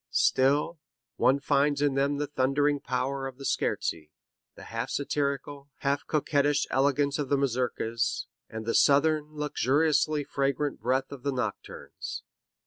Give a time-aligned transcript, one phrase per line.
[0.09, 0.79] Still,
[1.17, 4.09] one finds in them the thundering power of the Scherzi,
[4.55, 11.11] the half satirical, half coquettish elegance of the Mazurkas, and the southern, luxuriously fragrant breath
[11.11, 12.23] of the Nocturnes.